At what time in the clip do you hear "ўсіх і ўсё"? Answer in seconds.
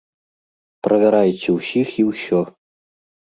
1.57-2.39